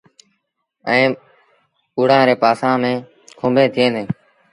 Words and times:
ائيٚݩ 0.89 1.17
ٻوڙآن 1.93 2.21
ري 2.29 2.35
پاسآݩ 2.43 2.79
ميݩ 2.81 3.03
کونڀيٚن 3.39 3.69
ٿئيٚݩ 3.75 3.93
ديٚݩ۔ 3.95 4.09